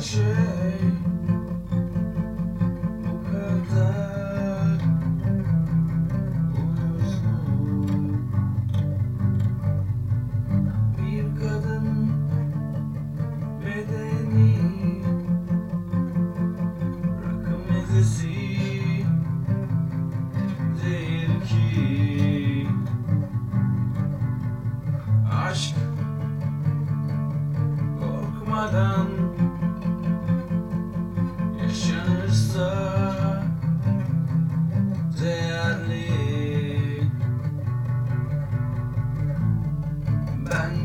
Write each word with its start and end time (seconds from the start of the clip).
Sure. 0.00 0.39
aşk 25.50 25.74
korkmadan 28.00 29.08
yaşanırsa 31.62 32.70
değerli. 35.22 36.10
Ben 40.50 40.79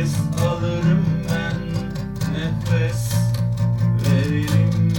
Nefes 0.00 0.16
alırım 0.46 1.04
ben. 1.28 1.56
Nefes 2.32 3.12
veririm. 4.06 4.92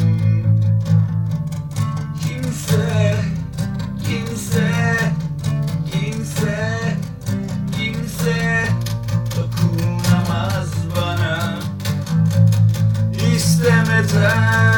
Kimse 2.24 3.16
kimse 4.04 4.72
kimse 5.92 6.80
kimse 7.78 8.66
dokunamaz 9.36 10.70
bana. 10.96 11.60
İstemeden 13.36 14.71